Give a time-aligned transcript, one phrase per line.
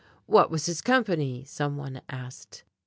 [0.25, 2.63] "What was his company?" some one asked.